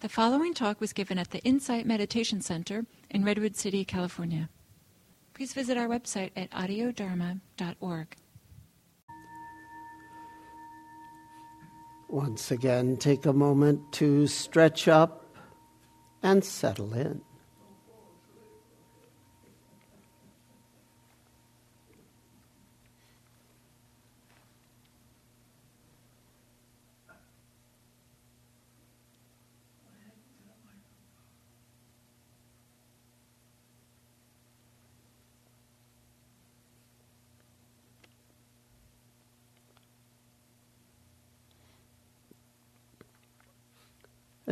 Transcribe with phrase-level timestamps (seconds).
[0.00, 4.48] The following talk was given at the Insight Meditation Center in Redwood City, California.
[5.34, 8.16] Please visit our website at audiodharma.org.
[12.08, 15.36] Once again, take a moment to stretch up
[16.22, 17.20] and settle in.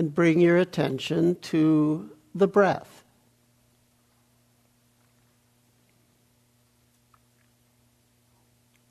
[0.09, 3.05] And bring your attention to the breath.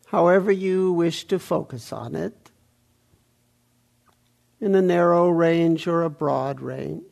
[0.05, 2.51] However, you wish to focus on it,
[4.61, 7.03] in a narrow range or a broad range.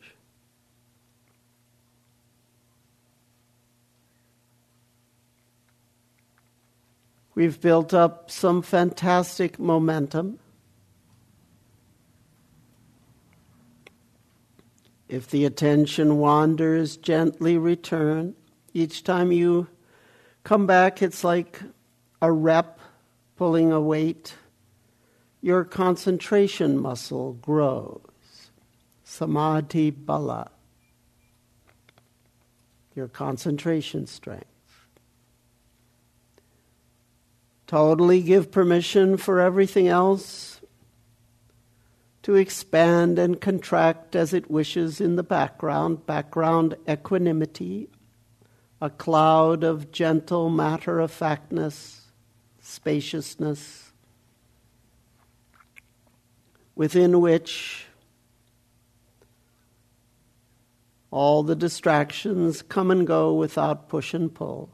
[7.34, 10.38] We've built up some fantastic momentum
[15.08, 18.36] If the attention wanders, gently return.
[18.74, 19.68] Each time you
[20.44, 21.62] come back, it's like
[22.22, 22.80] a rep
[23.36, 24.36] pulling a weight.
[25.42, 28.02] Your concentration muscle grows.
[29.04, 30.50] Samadhi bala.
[32.96, 34.46] Your concentration strength.
[37.68, 40.55] Totally give permission for everything else
[42.26, 47.88] to expand and contract as it wishes in the background, background equanimity,
[48.82, 52.02] a cloud of gentle matter of factness,
[52.60, 53.92] spaciousness,
[56.74, 57.86] within which
[61.12, 64.72] all the distractions come and go without push and pull.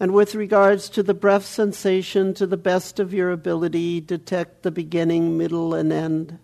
[0.00, 4.70] And with regards to the breath sensation, to the best of your ability, detect the
[4.70, 6.38] beginning, middle, and end.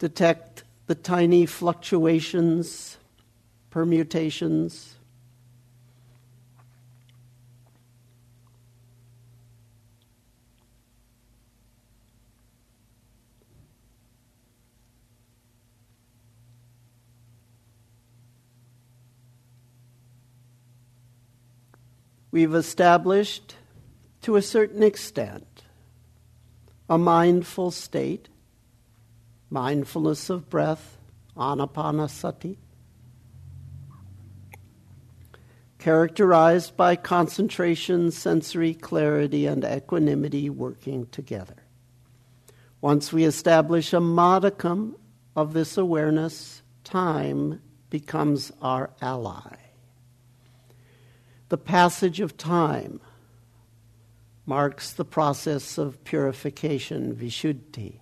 [0.00, 2.98] Detect the tiny fluctuations,
[3.70, 4.95] permutations.
[22.36, 23.54] We've established
[24.20, 25.62] to a certain extent
[26.86, 28.28] a mindful state,
[29.48, 30.98] mindfulness of breath,
[31.34, 32.58] anapanasati,
[35.78, 41.62] characterized by concentration, sensory clarity, and equanimity working together.
[42.82, 44.94] Once we establish a modicum
[45.34, 49.65] of this awareness, time becomes our ally.
[51.48, 53.00] The passage of time
[54.44, 58.00] marks the process of purification, vishuddhi.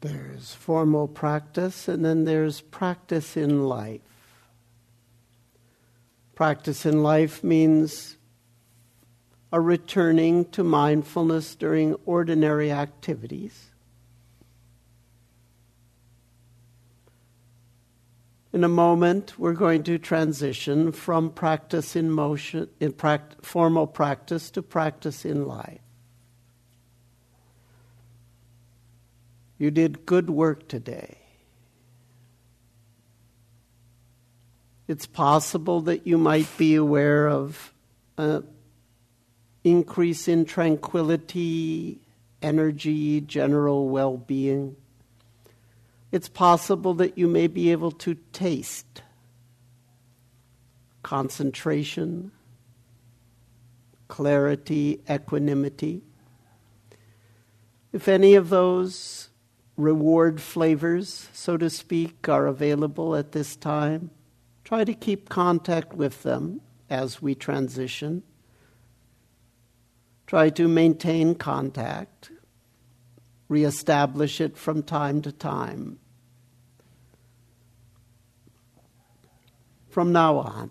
[0.00, 4.00] There's formal practice, and then there's practice in life.
[6.34, 8.16] Practice in life means
[9.52, 13.66] a returning to mindfulness during ordinary activities.
[18.52, 22.94] In a moment, we're going to transition from practice in motion, in
[23.42, 25.80] formal practice, to practice in life.
[29.60, 31.18] You did good work today.
[34.88, 37.74] It's possible that you might be aware of
[38.16, 38.48] an
[39.62, 42.00] increase in tranquility,
[42.40, 44.76] energy, general well being.
[46.10, 49.02] It's possible that you may be able to taste
[51.02, 52.32] concentration,
[54.08, 56.00] clarity, equanimity.
[57.92, 59.29] If any of those
[59.80, 64.10] reward flavors, so to speak, are available at this time,
[64.64, 68.22] try to keep contact with them as we transition.
[70.26, 72.30] Try to maintain contact,
[73.48, 75.98] reestablish it from time to time.
[79.88, 80.70] From now on.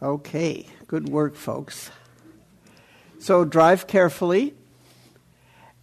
[0.00, 1.90] Okay, good work, folks.
[3.18, 4.54] So drive carefully.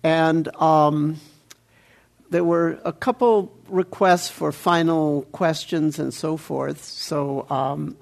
[0.04, 1.20] And um,
[2.30, 6.82] there were a couple requests for final questions and so forth.
[6.82, 7.98] So um,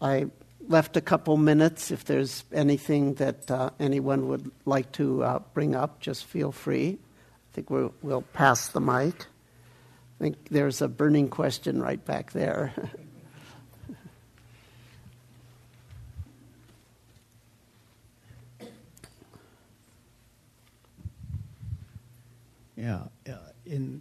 [0.00, 0.30] I
[0.66, 1.90] left a couple minutes.
[1.90, 6.96] If there's anything that uh, anyone would like to uh, bring up, just feel free.
[6.96, 9.26] I think we'll, we'll pass the mic.
[10.20, 12.72] I think there's a burning question right back there.
[22.80, 23.36] Yeah, yeah.
[23.66, 24.00] In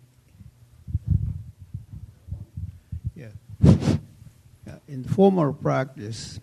[3.13, 3.27] yeah,
[3.61, 4.75] yeah.
[4.87, 6.39] In formal practice,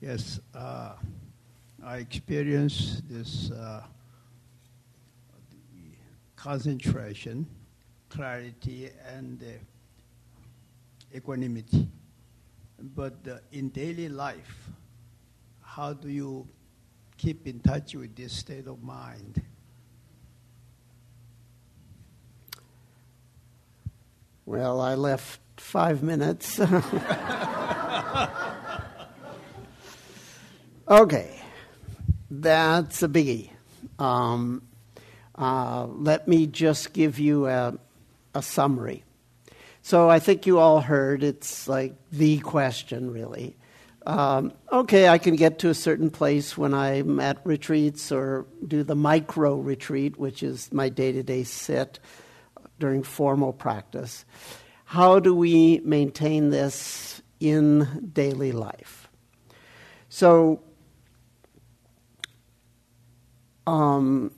[0.00, 0.94] yes, uh,
[1.84, 3.84] I experience this uh,
[6.34, 7.46] concentration,
[8.08, 11.88] clarity, and uh, equanimity.
[12.96, 14.70] But uh, in daily life,
[15.62, 16.48] how do you
[17.16, 19.40] keep in touch with this state of mind?
[24.46, 26.60] Well, I left five minutes.
[30.88, 31.42] okay,
[32.30, 33.50] that's a biggie.
[33.98, 34.62] Um,
[35.34, 37.76] uh, let me just give you a,
[38.36, 39.02] a summary.
[39.82, 43.56] So I think you all heard it's like the question, really.
[44.06, 48.84] Um, okay, I can get to a certain place when I'm at retreats or do
[48.84, 51.98] the micro retreat, which is my day to day sit
[52.78, 54.24] during formal practice.
[54.84, 59.08] How do we maintain this in daily life?
[60.08, 60.62] So,
[63.66, 64.30] um,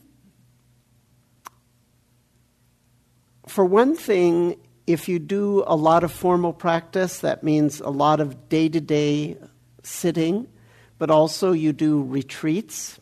[3.46, 8.20] for one thing, if you do a lot of formal practice, that means a lot
[8.20, 9.36] of day to day
[9.82, 10.48] sitting,
[10.98, 12.98] but also you do retreats,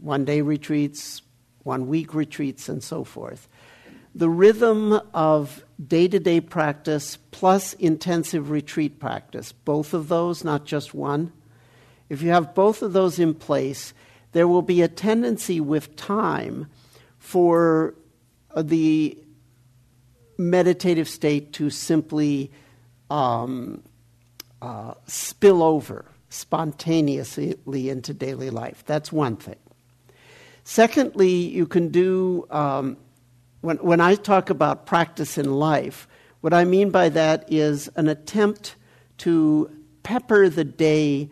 [0.00, 1.22] one day retreats,
[1.62, 3.48] one week retreats, and so forth
[4.18, 10.64] the rhythm of day to day practice plus intensive retreat practice, both of those, not
[10.64, 11.32] just one,
[12.08, 13.94] if you have both of those in place,
[14.32, 16.66] there will be a tendency with time
[17.18, 17.94] for
[18.56, 19.16] the
[20.36, 22.50] meditative state to simply
[23.10, 23.82] um,
[24.60, 27.56] uh, spill over spontaneously
[27.88, 28.82] into daily life.
[28.84, 29.56] That's one thing.
[30.64, 32.96] Secondly, you can do um,
[33.60, 36.06] when, when I talk about practice in life,
[36.40, 38.76] what I mean by that is an attempt
[39.18, 39.70] to
[40.02, 41.30] pepper the day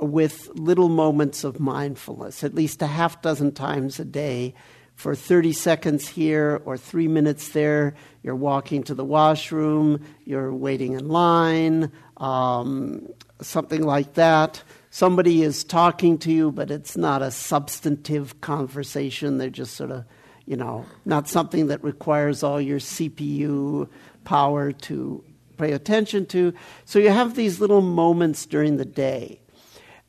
[0.00, 4.54] with little moments of mindfulness, at least a half dozen times a day.
[4.94, 10.92] For 30 seconds here or three minutes there, you're walking to the washroom, you're waiting
[10.92, 13.08] in line, um,
[13.40, 14.62] something like that.
[14.90, 19.38] Somebody is talking to you, but it's not a substantive conversation.
[19.38, 20.04] They're just sort of
[20.46, 23.88] you know, not something that requires all your CPU
[24.24, 25.24] power to
[25.56, 26.52] pay attention to.
[26.84, 29.40] So you have these little moments during the day.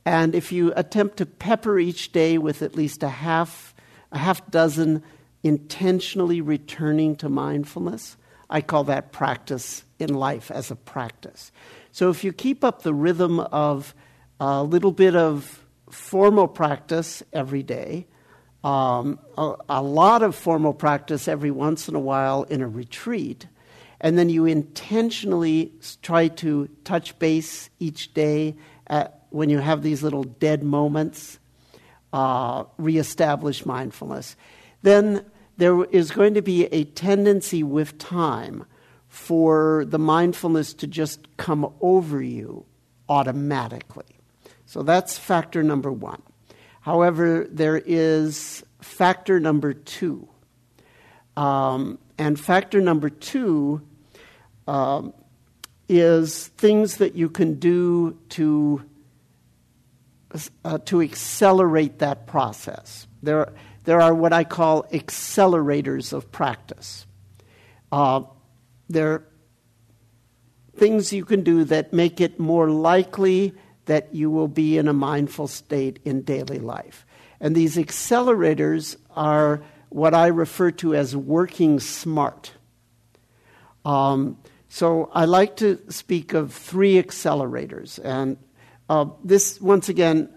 [0.05, 3.73] And if you attempt to pepper each day with at least a half,
[4.11, 5.03] a half dozen
[5.43, 8.17] intentionally returning to mindfulness,
[8.49, 11.51] I call that practice in life as a practice.
[11.91, 13.95] So if you keep up the rhythm of
[14.39, 18.07] a little bit of formal practice every day,
[18.63, 23.47] um, a, a lot of formal practice every once in a while in a retreat,
[23.99, 28.55] and then you intentionally try to touch base each day
[28.87, 31.39] at, when you have these little dead moments,
[32.13, 34.35] uh, reestablish mindfulness,
[34.81, 35.25] then
[35.57, 38.65] there is going to be a tendency with time
[39.07, 42.65] for the mindfulness to just come over you
[43.07, 44.05] automatically.
[44.65, 46.21] So that's factor number one.
[46.83, 50.27] However, there is factor number two.
[51.37, 53.81] Um, and factor number two
[54.67, 55.13] um,
[55.87, 58.83] is things that you can do to,
[60.65, 63.07] uh, to accelerate that process.
[63.21, 63.53] There,
[63.85, 67.05] there are what I call accelerators of practice.
[67.93, 68.23] Uh,
[68.89, 69.27] there are
[70.75, 73.53] things you can do that make it more likely
[73.85, 77.05] that you will be in a mindful state in daily life.
[77.39, 82.51] And these accelerators are what I refer to as working smart.
[83.85, 84.37] Um,
[84.69, 87.99] so I like to speak of three accelerators.
[88.03, 88.37] And
[88.89, 90.29] uh, this, once again,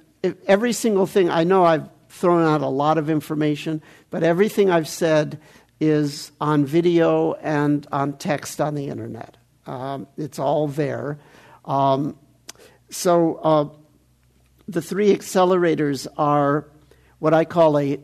[0.46, 4.88] every single thing, I know I've thrown out a lot of information, but everything I've
[4.88, 5.40] said
[5.80, 9.36] is on video and on text on the internet.
[9.66, 11.18] Um, it's all there.
[11.64, 12.16] Um,
[12.90, 13.68] so uh,
[14.68, 16.68] the three accelerators are
[17.18, 17.98] what I call a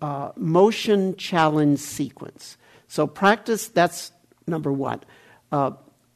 [0.00, 2.56] uh, motion challenge sequence.
[2.88, 4.12] So practice, that's
[4.46, 5.00] number one.
[5.52, 5.72] Uh,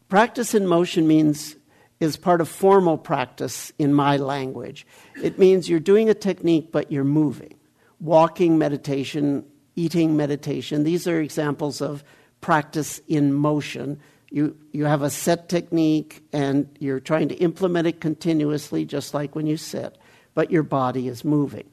[0.08, 1.56] practice in motion means
[1.98, 4.86] is part of formal practice in my language.
[5.22, 7.54] It means you're doing a technique, but you're moving.
[8.00, 9.44] Walking meditation,
[9.76, 12.02] eating meditation, these are examples of
[12.40, 14.00] practice in motion.
[14.30, 19.34] You, you have a set technique and you're trying to implement it continuously, just like
[19.34, 19.96] when you sit,
[20.34, 21.68] but your body is moving.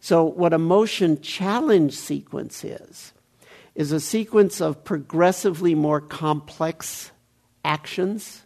[0.00, 3.12] So, what a motion challenge sequence is,
[3.74, 7.10] is a sequence of progressively more complex
[7.64, 8.44] actions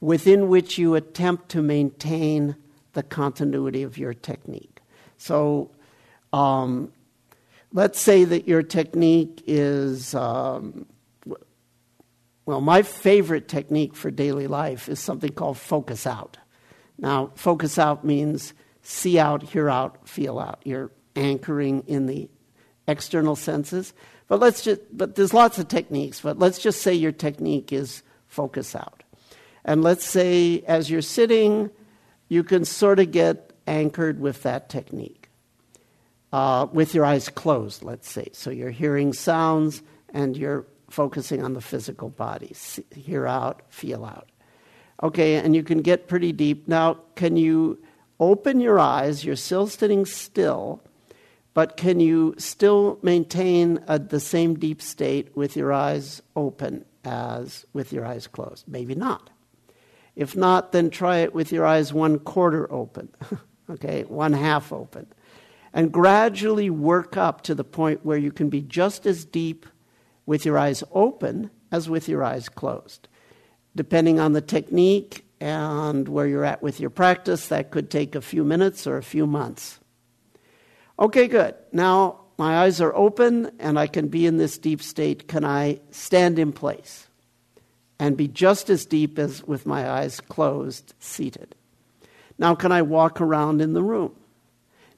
[0.00, 2.56] within which you attempt to maintain
[2.94, 4.80] the continuity of your technique.
[5.18, 5.70] So,
[6.32, 6.92] um,
[7.72, 10.86] let's say that your technique is, um,
[12.46, 16.36] well, my favorite technique for daily life is something called focus out.
[16.98, 20.60] Now, focus out means see out, hear out, feel out.
[20.64, 22.28] You're anchoring in the
[22.86, 23.94] external senses.
[24.28, 28.02] But let's just, but there's lots of techniques, but let's just say your technique is
[28.26, 29.02] focus out.
[29.64, 31.70] And let's say as you're sitting,
[32.28, 35.28] you can sort of get anchored with that technique.
[36.32, 38.28] Uh, with your eyes closed, let's say.
[38.32, 39.82] So you're hearing sounds
[40.12, 42.52] and you're focusing on the physical body.
[42.54, 44.28] See, hear out, feel out.
[45.02, 46.68] Okay, and you can get pretty deep.
[46.68, 47.82] Now, can you
[48.20, 49.24] open your eyes?
[49.24, 50.80] You're still sitting still,
[51.52, 57.66] but can you still maintain a, the same deep state with your eyes open as
[57.72, 58.64] with your eyes closed?
[58.68, 59.30] Maybe not.
[60.14, 63.08] If not, then try it with your eyes one quarter open,
[63.70, 65.08] okay, one half open.
[65.72, 69.66] And gradually work up to the point where you can be just as deep
[70.26, 73.08] with your eyes open as with your eyes closed.
[73.76, 78.20] Depending on the technique and where you're at with your practice, that could take a
[78.20, 79.80] few minutes or a few months.
[80.98, 81.54] Okay, good.
[81.72, 85.28] Now my eyes are open and I can be in this deep state.
[85.28, 87.08] Can I stand in place?
[87.98, 91.54] and be just as deep as with my eyes closed, seated.
[92.38, 94.14] Now, can I walk around in the room?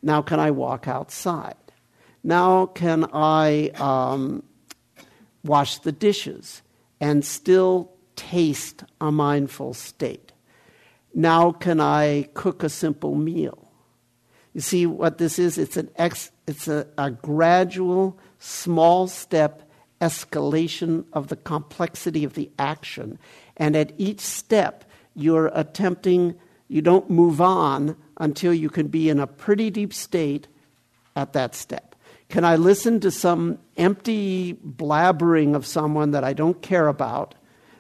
[0.03, 1.55] Now, can I walk outside?
[2.25, 4.43] Now, can I um,
[5.47, 6.63] wash the dishes
[7.01, 10.33] and still taste a mindful state?
[11.15, 13.67] Now, can I cook a simple meal?
[14.53, 15.59] You see what this is?
[15.59, 19.63] It's, an ex, it's a, a gradual, small step
[20.01, 23.19] escalation of the complexity of the action.
[23.57, 24.85] And at each step,
[25.15, 26.35] you're attempting,
[26.69, 30.49] you don't move on until you can be in a pretty deep state
[31.15, 31.96] at that step.
[32.29, 37.35] Can I listen to some empty blabbering of someone that I don't care about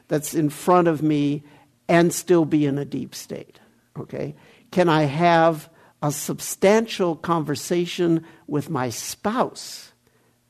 [0.09, 1.42] that's in front of me
[1.88, 3.59] and still be in a deep state?
[3.99, 4.34] Okay?
[4.70, 5.68] Can I have
[6.03, 9.92] a substantial conversation with my spouse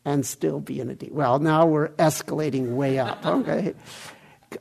[0.04, 1.12] and still be in a deep.
[1.12, 3.24] Well, now we're escalating way up.
[3.26, 3.74] Okay,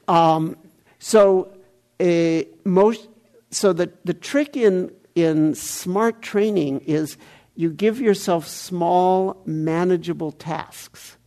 [0.08, 0.58] um,
[1.00, 1.56] so
[2.00, 3.08] uh, most
[3.52, 7.18] so the the trick in in smart training is
[7.56, 11.18] you give yourself small, manageable tasks.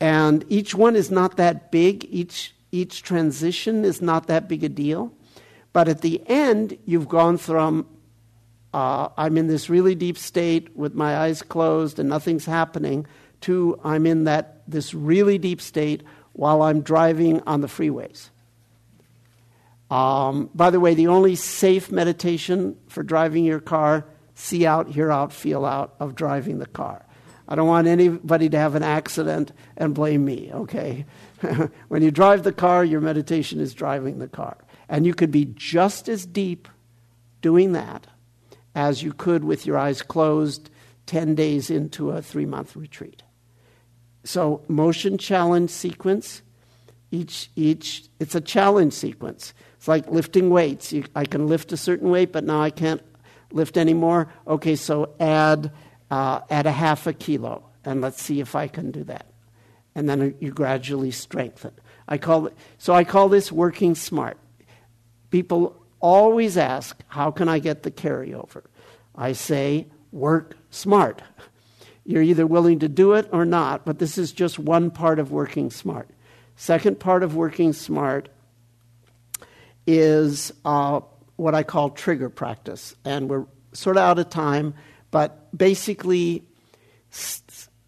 [0.00, 4.68] And each one is not that big, each, each transition is not that big a
[4.68, 5.12] deal.
[5.72, 7.86] But at the end, you've gone from
[8.74, 13.06] uh, I'm in this really deep state with my eyes closed and nothing's happening,
[13.42, 16.02] to I'm in that this really deep state
[16.32, 18.30] while I'm driving on the freeways.
[19.90, 24.06] Um, by the way, the only safe meditation for driving your car,
[24.42, 27.06] see out, hear out, feel out of driving the car.
[27.48, 31.06] I don't want anybody to have an accident and blame me, okay?
[31.88, 34.56] when you drive the car, your meditation is driving the car.
[34.88, 36.68] And you could be just as deep
[37.40, 38.06] doing that
[38.74, 40.70] as you could with your eyes closed
[41.06, 43.22] 10 days into a three month retreat.
[44.24, 46.42] So, motion challenge sequence.
[47.10, 49.52] Each, each, it's a challenge sequence.
[49.76, 50.92] It's like lifting weights.
[50.92, 53.02] You, I can lift a certain weight, but now I can't
[53.54, 54.32] lift anymore.
[54.46, 55.72] Okay, so add,
[56.10, 59.26] uh, add a half a kilo, and let's see if I can do that.
[59.94, 61.72] And then you gradually strengthen.
[62.08, 64.38] I call it, so I call this working smart.
[65.30, 68.64] People always ask, How can I get the carryover?
[69.14, 71.22] I say, Work smart.
[72.04, 75.30] You're either willing to do it or not, but this is just one part of
[75.30, 76.08] working smart.
[76.56, 78.28] Second part of working smart
[79.86, 81.00] is uh,
[81.36, 82.94] what I call trigger practice.
[83.04, 84.74] And we're sort of out of time,
[85.10, 86.44] but basically,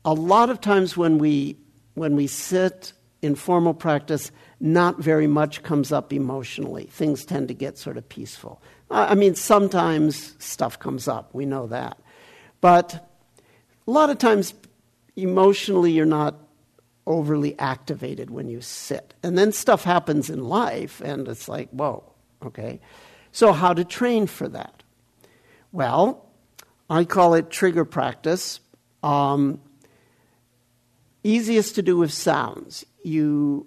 [0.04, 1.56] a lot of times when we,
[1.94, 2.92] when we sit
[3.22, 4.30] in formal practice,
[4.60, 6.84] not very much comes up emotionally.
[6.84, 8.62] Things tend to get sort of peaceful.
[8.90, 11.98] I mean, sometimes stuff comes up, we know that.
[12.60, 13.08] But
[13.86, 14.54] a lot of times,
[15.16, 16.36] emotionally, you're not
[17.06, 19.14] overly activated when you sit.
[19.22, 22.04] And then stuff happens in life, and it's like, whoa,
[22.44, 22.80] okay?
[23.34, 24.84] So, how to train for that?
[25.72, 26.24] Well,
[26.88, 28.60] I call it trigger practice.
[29.02, 29.60] Um,
[31.24, 32.86] easiest to do with sounds.
[33.02, 33.66] You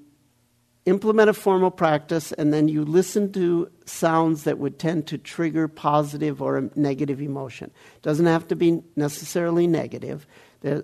[0.85, 5.67] implement a formal practice and then you listen to sounds that would tend to trigger
[5.67, 7.69] positive or negative emotion.
[8.03, 10.25] Doesn't have to be necessarily negative.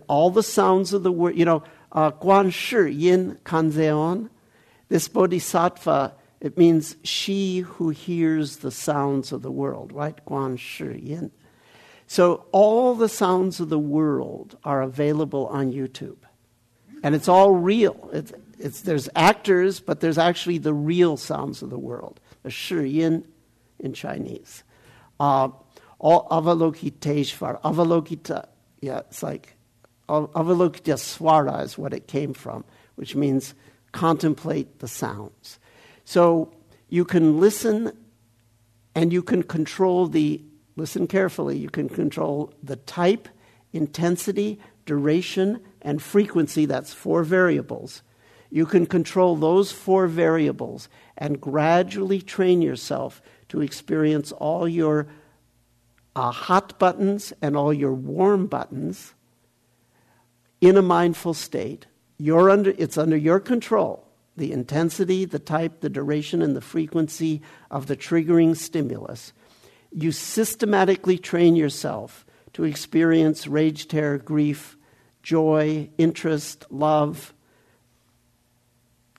[0.09, 1.63] all the sounds of the word, you know,
[1.93, 4.29] uh, Guan Shi Yin Kanzeon,
[4.89, 10.19] this bodhisattva, it means she who hears the sounds of the world, right?
[10.25, 11.31] Guan Shi Yin.
[12.05, 16.17] So all the sounds of the world are available on YouTube.
[17.01, 18.09] And it's all real.
[18.11, 23.23] It's, it's, there's actors, but there's actually the real sounds of the world, the Shiyin
[23.79, 24.65] in Chinese.
[25.21, 25.47] Uh,
[25.97, 28.47] all Avalokiteshvara, Avalokita,
[28.81, 29.55] yeah, it's like
[30.09, 32.65] Avalokiteswara is what it came from,
[32.95, 33.55] which means
[33.93, 35.57] contemplate the sounds.
[36.05, 36.53] So
[36.89, 37.91] you can listen
[38.95, 40.43] and you can control the,
[40.75, 43.27] listen carefully, you can control the type,
[43.71, 48.03] intensity, duration, and frequency, that's four variables
[48.53, 50.87] you can control those four variables
[51.17, 55.07] and gradually train yourself to experience all your
[56.15, 59.15] uh, hot buttons and all your warm buttons
[60.61, 61.87] in a mindful state.
[62.19, 64.02] You're under, it's under your control.
[64.35, 69.33] The intensity, the type, the duration, and the frequency of the triggering stimulus.
[69.91, 74.77] You systematically train yourself to experience rage, terror, grief,
[75.21, 77.33] joy, interest, love,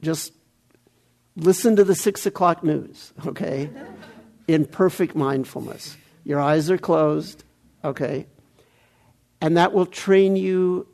[0.03, 0.33] just
[1.37, 3.71] listen to the six o'clock news, okay?
[4.47, 5.97] In perfect mindfulness.
[6.25, 7.43] Your eyes are closed,
[7.83, 8.27] okay?
[9.41, 10.87] And that will train you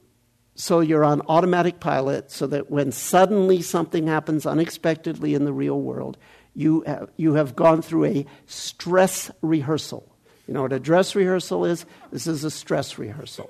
[0.61, 5.81] so you're on automatic pilot so that when suddenly something happens unexpectedly in the real
[5.81, 6.19] world,
[6.55, 10.07] you have, you have gone through a stress rehearsal.
[10.47, 11.87] You know what a dress rehearsal is?
[12.13, 13.49] This is a stress rehearsal.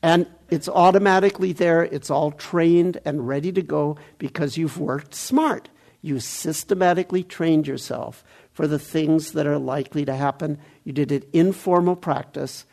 [0.00, 5.68] And it's automatically there, it's all trained and ready to go because you've worked smart.
[6.02, 10.58] You systematically trained yourself for the things that are likely to happen.
[10.84, 12.64] You did it in formal practice,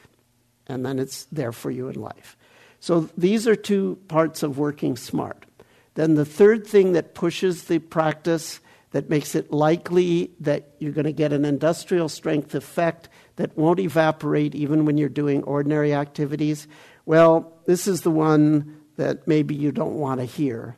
[0.68, 2.38] and then it's there for you in life.
[2.84, 5.46] So these are two parts of working smart.
[5.94, 8.60] Then the third thing that pushes the practice,
[8.92, 13.08] that makes it likely that you're going to get an industrial strength effect
[13.38, 16.68] that won't evaporate even when you're doing ordinary activities,
[17.06, 20.76] well, this is the one that maybe you don't want to hear.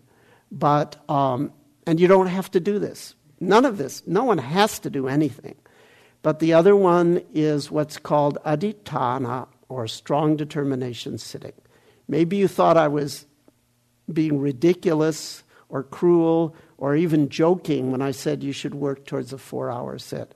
[0.52, 1.54] But, um,
[1.88, 3.16] and you don't have to do this.
[3.40, 4.04] None of this.
[4.06, 5.56] No one has to do anything.
[6.22, 11.54] But the other one is what's called adhitthana, or strong determination sitting.
[12.08, 13.26] Maybe you thought I was
[14.12, 19.38] being ridiculous or cruel or even joking when I said you should work towards a
[19.38, 20.36] four hour sit.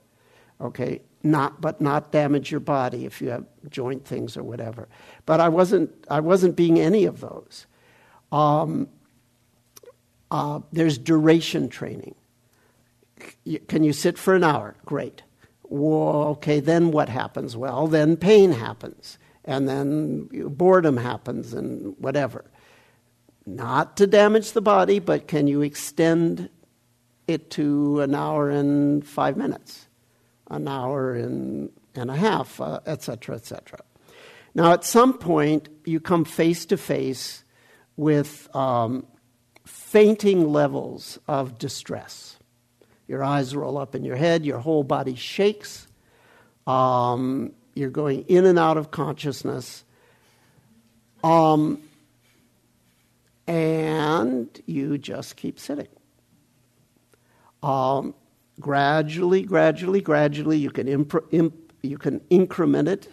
[0.60, 4.88] Okay, not but not damage your body if you have joint things or whatever.
[5.26, 7.66] But I wasn't I wasn't being any of those.
[8.32, 8.88] Um,
[10.30, 12.14] uh, there's duration training.
[13.68, 14.76] Can you sit for an hour?
[14.84, 15.22] Great.
[15.64, 17.56] Well, okay, then what happens?
[17.56, 22.44] Well, then pain happens, and then boredom happens, and whatever.
[23.46, 26.50] Not to damage the body, but can you extend
[27.26, 29.88] it to an hour and five minutes,
[30.50, 33.78] an hour and, and a half, etc., uh, etc.
[33.80, 33.86] Et
[34.54, 37.44] now, at some point, you come face to face
[37.96, 39.06] with um,
[39.64, 42.36] fainting levels of distress.
[43.06, 45.86] Your eyes roll up in your head, your whole body shakes,
[46.66, 49.84] um, you're going in and out of consciousness.
[51.24, 51.82] Um,
[53.46, 55.88] and you just keep sitting.
[57.62, 58.14] Um,
[58.60, 63.08] gradually, gradually, gradually, you can, imp- you can increment it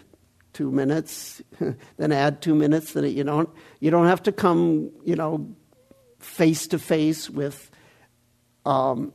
[0.58, 1.40] two minutes,
[1.98, 2.94] then add two minutes.
[2.94, 3.48] Then you don't
[3.80, 5.56] you don't have to come you know
[6.18, 7.70] face to face with
[8.66, 9.14] um,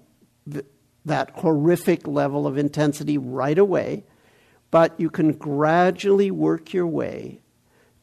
[0.51, 0.65] th-
[1.05, 4.05] that horrific level of intensity right away,
[4.73, 7.43] but you can gradually work your way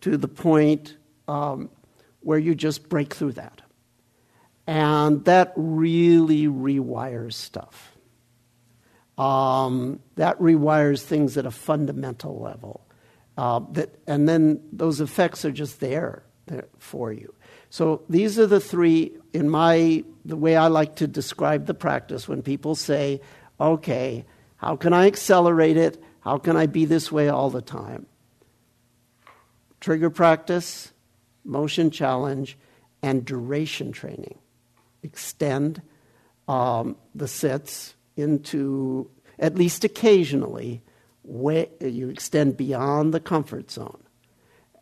[0.01, 0.95] to the point
[1.28, 1.70] um,
[2.22, 3.61] where you just break through that.
[4.67, 7.97] And that really rewires stuff.
[9.17, 12.86] Um, that rewires things at a fundamental level.
[13.36, 17.34] Uh, that, and then those effects are just there, there for you.
[17.72, 22.28] So these are the three, in my, the way I like to describe the practice
[22.28, 23.22] when people say,
[23.59, 24.24] okay,
[24.57, 26.03] how can I accelerate it?
[26.22, 28.05] How can I be this way all the time?
[29.80, 30.91] Trigger practice,
[31.43, 32.57] motion challenge,
[33.01, 34.38] and duration training.
[35.03, 35.82] Extend
[36.47, 40.82] um, the sits into, at least occasionally,
[41.24, 44.03] way, you extend beyond the comfort zone.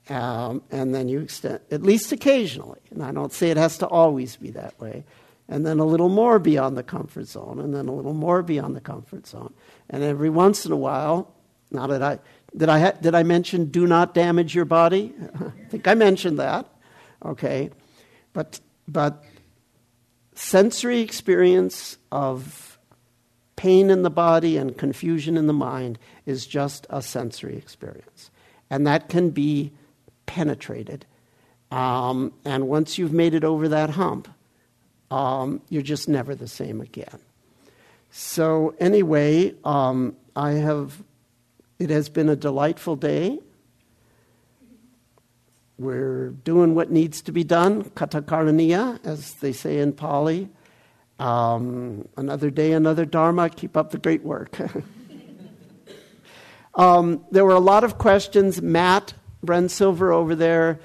[0.09, 3.87] Um, and then you extend, at least occasionally, and I don't say it has to
[3.87, 5.03] always be that way,
[5.49, 8.75] and then a little more beyond the comfort zone, and then a little more beyond
[8.75, 9.53] the comfort zone.
[9.89, 11.33] And every once in a while,
[11.71, 12.19] now that I,
[12.55, 15.13] did I, ha- did I mention do not damage your body?
[15.35, 16.67] I think I mentioned that.
[17.23, 17.69] Okay.
[18.33, 19.23] But, but
[20.35, 22.77] sensory experience of
[23.55, 28.31] pain in the body and confusion in the mind is just a sensory experience.
[28.69, 29.73] And that can be
[30.25, 31.05] penetrated.
[31.71, 34.27] Um, and once you've made it over that hump,
[35.11, 37.19] um, you're just never the same again.
[38.09, 41.03] So, anyway, um, I have,
[41.79, 43.39] it has been a delightful day.
[45.77, 50.49] We're doing what needs to be done, katakaraniya, as they say in Pali.
[51.19, 53.49] Um, another day, another dharma.
[53.49, 54.57] Keep up the great work.
[56.75, 58.61] um, there were a lot of questions.
[58.61, 59.13] Matt
[59.45, 60.79] Brensilver over there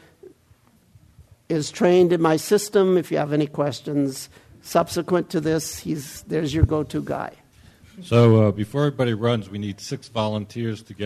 [1.52, 2.96] is trained in my system.
[2.96, 4.28] If you have any questions
[4.62, 7.32] subsequent to this, he's, there's your go to guy.
[8.02, 11.00] So uh, before everybody runs, we need six volunteers to get.